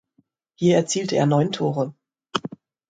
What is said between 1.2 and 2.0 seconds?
neun Tore.